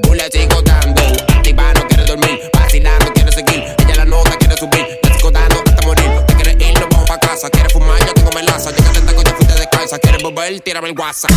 [0.03, 1.01] Bull le sigo dando.
[1.27, 2.39] Activa, no quiere dormir.
[2.53, 3.63] Vacilando, quiere seguir.
[3.80, 4.99] Ella la nota quiere subir.
[5.01, 6.26] Le sigo dando hasta morir.
[6.27, 7.49] Te quiere ir, nos vamos pa' casa.
[7.49, 8.71] Quiere fumar, yo tengo melaza.
[8.71, 9.99] Llega senta con yo fuiste de casa.
[9.99, 11.31] Quiere volver, tírame el WhatsApp.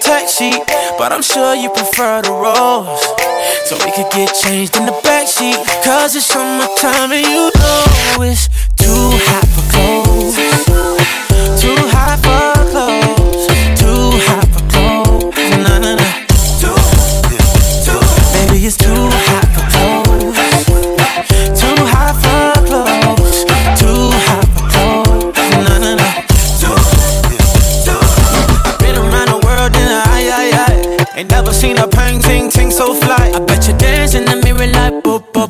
[0.00, 0.50] A taxi,
[0.98, 3.02] but I'm sure you prefer the rose.
[3.66, 8.48] So we could get changed in the backseat, cause it's summertime and you know it's
[8.76, 10.36] too hot for clothes.
[11.60, 12.59] Too hot for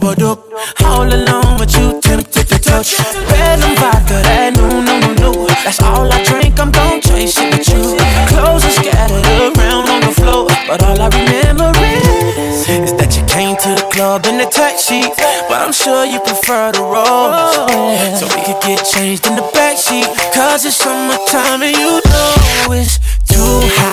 [0.01, 0.39] boop boop.
[0.85, 2.99] All alone with you, tempted to touch.
[2.99, 5.47] And vodka, that no no no no.
[5.65, 6.59] That's all I drink.
[6.59, 8.01] I'm gon' chase it with you.
[8.33, 13.25] Clothes are scattered around on the floor, but all I remember is, is that you
[13.29, 15.03] came to the club in a taxi.
[15.49, 20.09] But I'm sure you prefer the rose, so we could get changed in the backseat.
[20.33, 22.99] Cause it's summertime and you know it's
[23.29, 23.90] too hot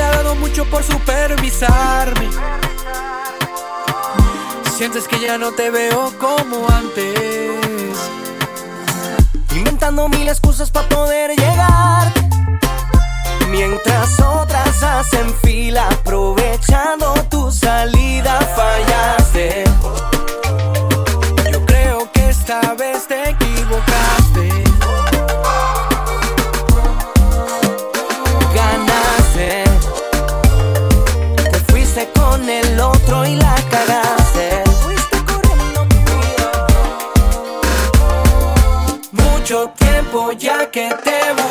[0.00, 2.28] ha dado mucho por supervisarme.
[4.76, 7.98] Sientes que ya no te veo como antes.
[9.54, 12.12] Inventando mil excusas para poder llegar.
[13.50, 19.67] Mientras otras hacen fila, aprovechando tu salida, fallaste.
[40.78, 41.47] que te voy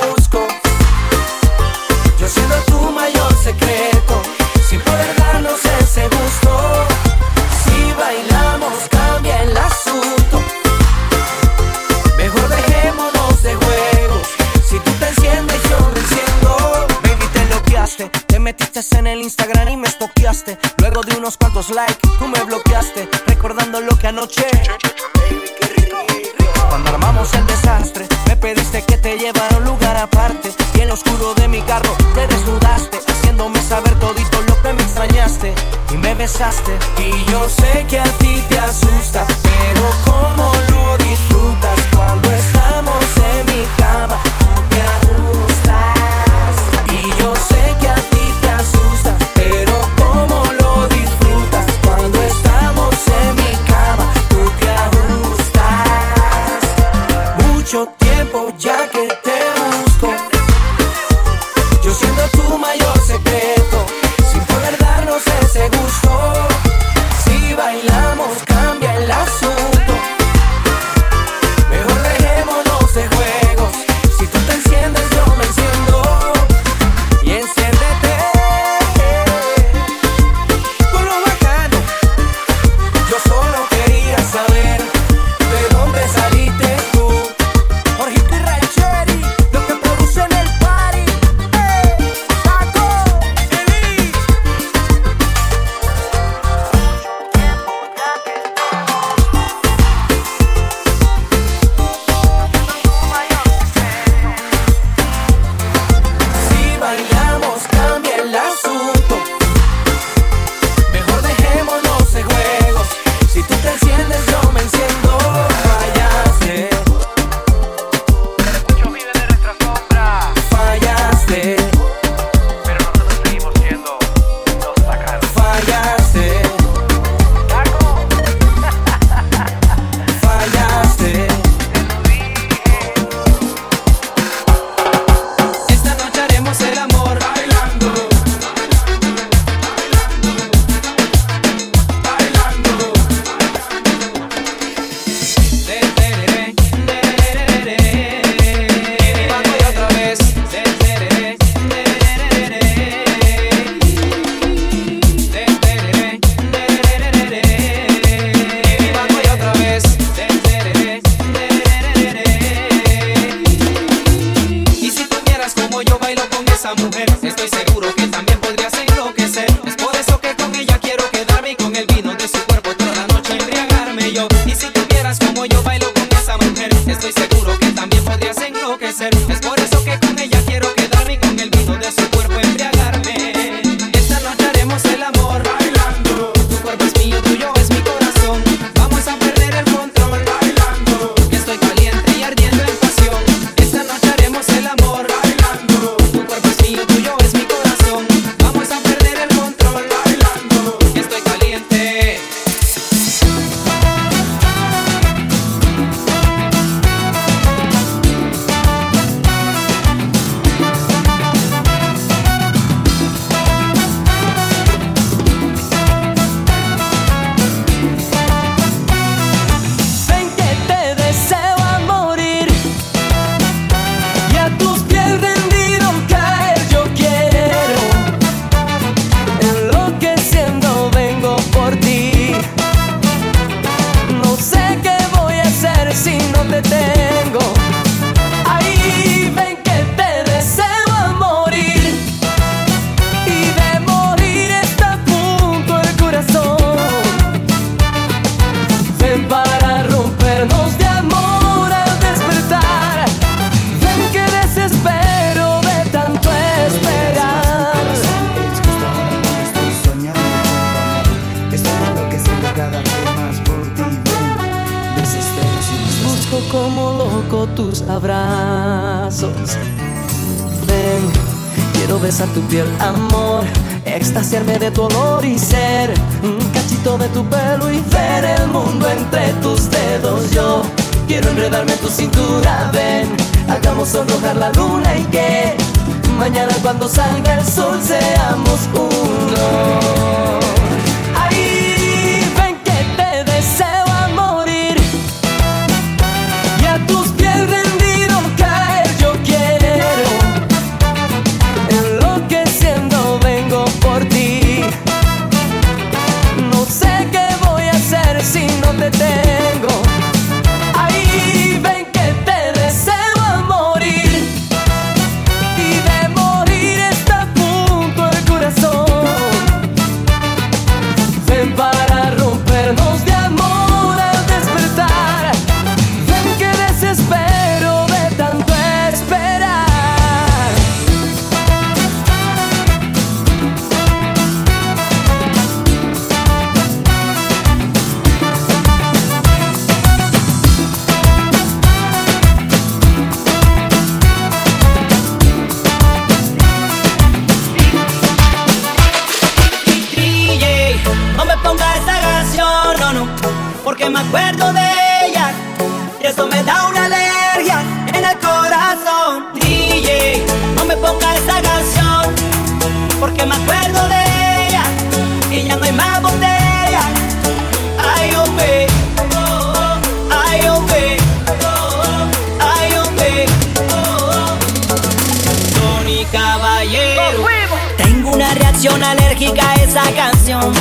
[379.78, 380.54] esa canción.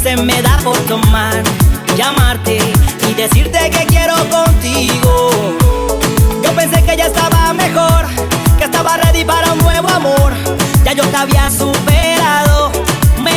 [0.00, 1.42] Se me da por tomar,
[1.96, 2.58] llamarte
[3.08, 5.30] y decirte que quiero contigo.
[6.42, 8.06] Yo pensé que ya estaba mejor,
[8.56, 10.32] que estaba ready para un nuevo amor.
[10.84, 12.70] Ya yo te había superado,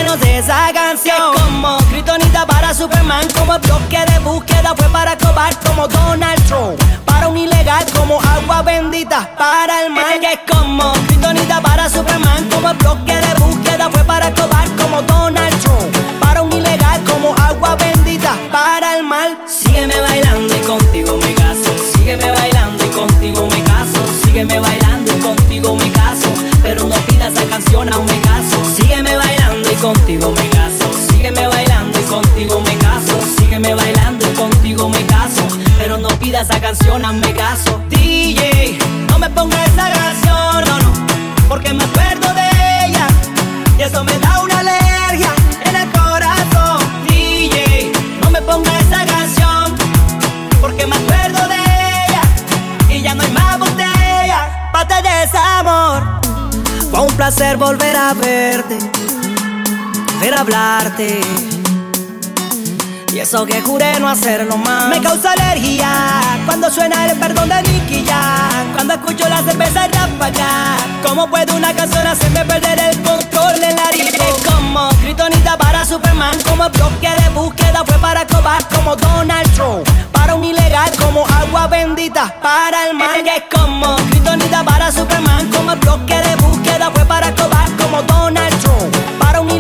[0.02, 1.34] menos de esa canción.
[1.34, 6.80] Que como Kryptonita para Superman, como bloque de búsqueda fue para cobar como Donald Trump.
[7.06, 10.20] Para un ilegal como agua bendita para el mal.
[10.20, 16.20] Que como Kryptonita para Superman, como bloque de búsqueda fue para cobar como Donald Trump.
[16.20, 19.38] Para un ilegal como agua bendita para el mal.
[19.48, 21.72] Sígueme bailando y contigo me caso.
[21.94, 24.02] Sígueme bailando y contigo me caso.
[24.24, 26.30] Sígueme bailando y contigo me caso.
[26.64, 28.11] Pero no pidas esa canción a un
[29.82, 30.94] contigo me caso.
[31.10, 33.20] Sígueme bailando y contigo me caso.
[33.38, 35.48] Sígueme bailando y contigo me caso.
[35.78, 37.82] Pero no pidas esa canción a me caso.
[37.90, 38.78] DJ,
[39.10, 40.92] no me pongas esa canción, no, no.
[41.50, 43.08] Porque me acuerdo de ella.
[43.80, 45.34] Y eso me da una alergia
[45.66, 46.80] en el corazón.
[47.08, 47.92] DJ,
[48.22, 49.76] no me pongas esa canción.
[50.62, 51.56] Porque me acuerdo de
[52.08, 52.22] ella.
[52.88, 54.70] Y ya no hay más botella.
[54.72, 56.04] Pate de desamor.
[56.92, 59.01] Fue un placer volver a verte
[60.22, 61.20] volver hablarte.
[63.12, 64.88] Y eso que juré no hacerlo más.
[64.88, 65.90] Me causa alergia
[66.46, 68.74] cuando suena el perdón de Nicky Jam.
[68.74, 70.78] Cuando escucho la cerveza ráfaga.
[71.04, 74.26] ¿Cómo puede una canción hacerme perder el control del ritmo?
[74.46, 76.38] Como Kryptonita para Superman.
[76.48, 78.68] Como bloque de búsqueda fue para Cobar.
[78.70, 80.92] Como Donald Trump para un ilegal.
[81.00, 83.18] Como agua bendita para el mal.
[83.18, 85.50] Este es como Kryptonita para Superman.
[85.52, 87.72] Como bloque de búsqueda fue para Cobar.
[87.78, 89.12] Como Donald Trump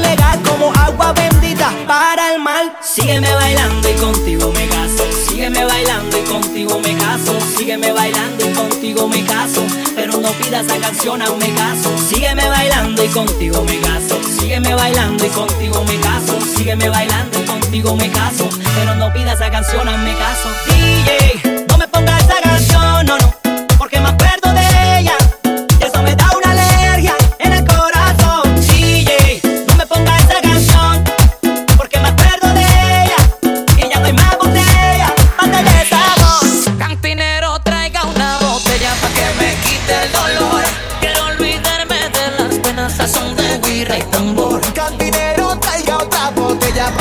[0.01, 2.73] ilegal como agua bendita para el mal.
[2.81, 5.03] Sígueme bailando y contigo me caso.
[5.27, 7.39] Sígueme bailando y contigo me caso.
[7.57, 9.63] Sígueme bailando y contigo me caso.
[9.95, 11.95] Pero no pidas la canción, aún me caso.
[11.97, 14.19] Sígueme bailando y contigo me caso.
[14.39, 16.39] Sígueme bailando y contigo me caso.
[16.55, 18.49] Sígueme bailando y contigo me caso.
[18.75, 20.49] Pero no pidas la canción, aún me caso.
[20.67, 23.35] DJ, no me pongas esa canción, no, no.
[23.77, 24.13] Porque más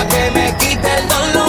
[0.09, 1.39] que me quite el dolor.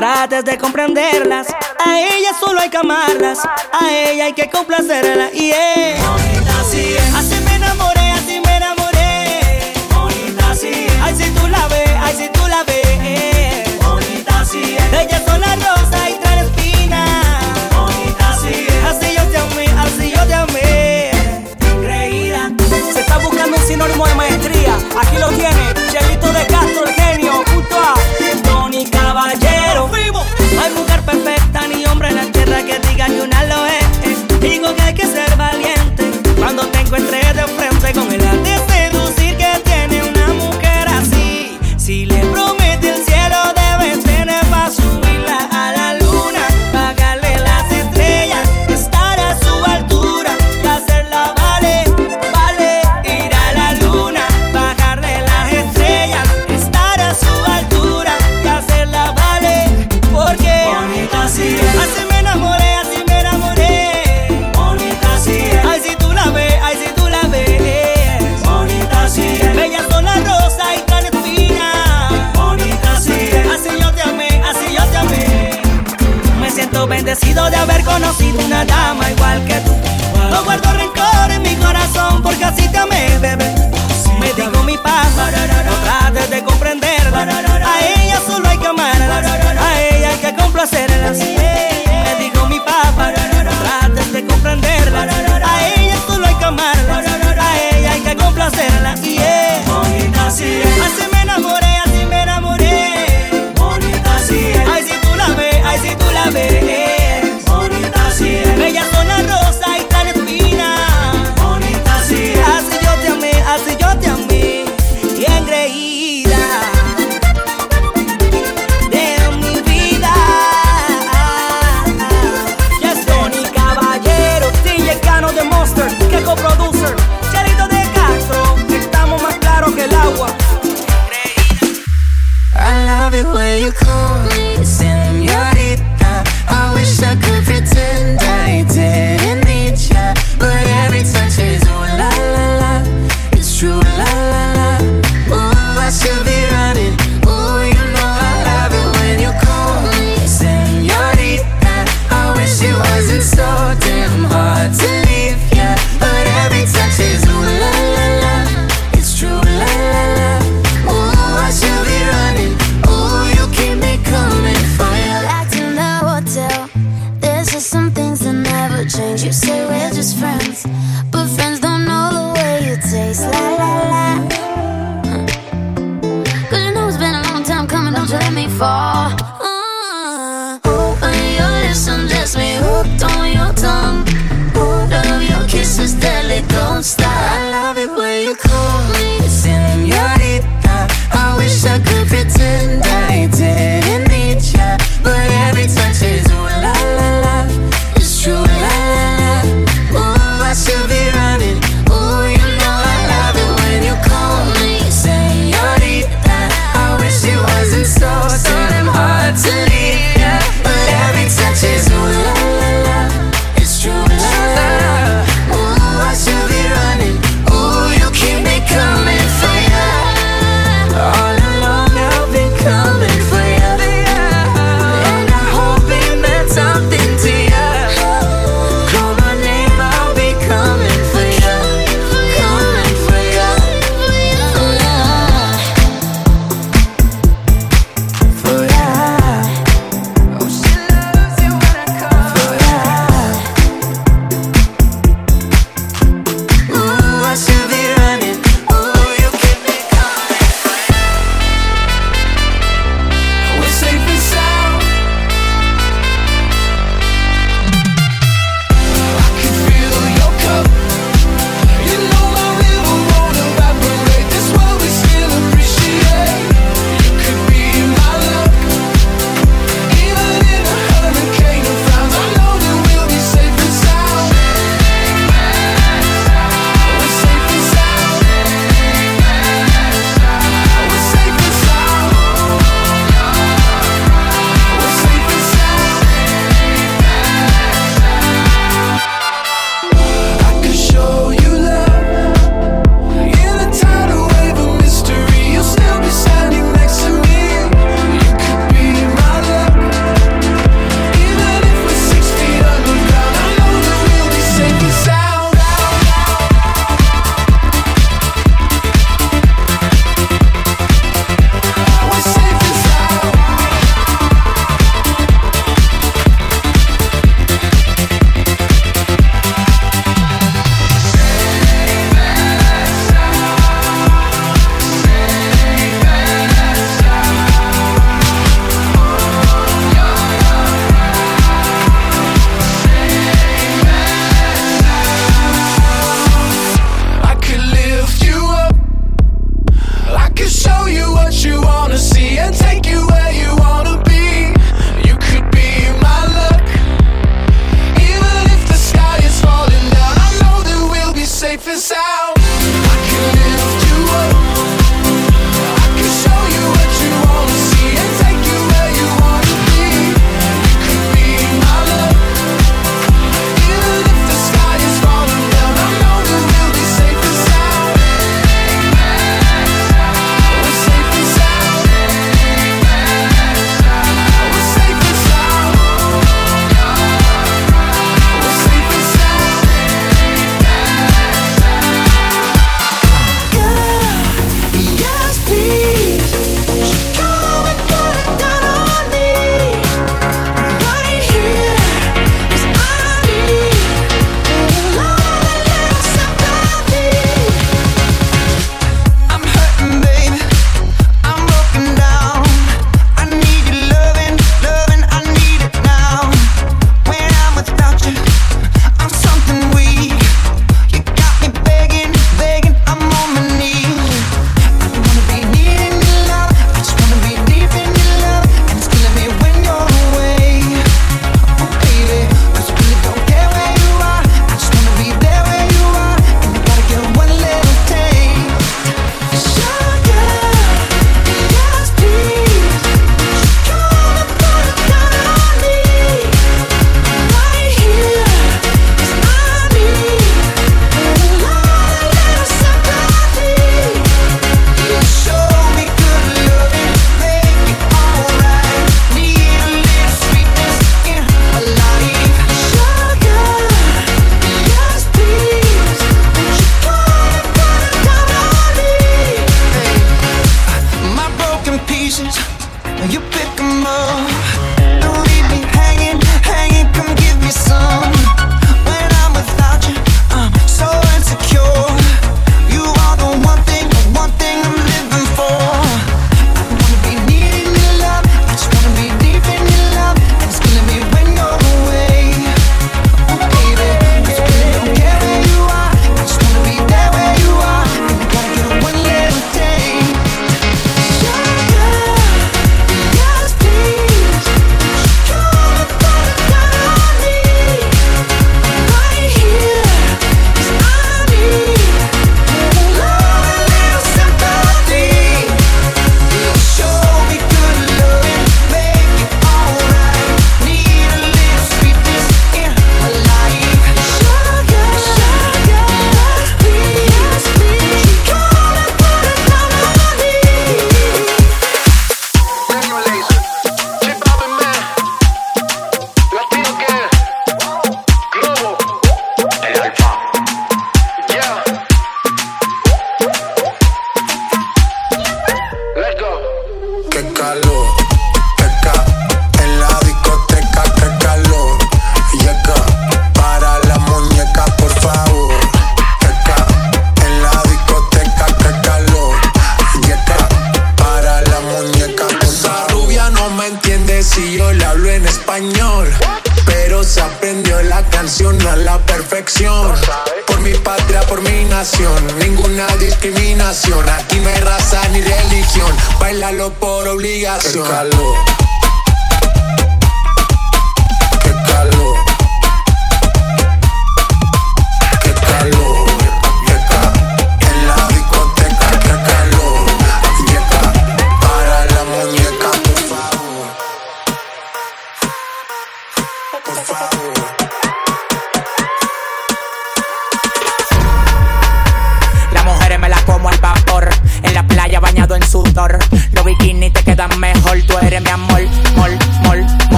[0.00, 1.46] trates de comprenderlas.
[1.84, 5.09] A ellas solo hay que amarlas, a ella hay que complacer.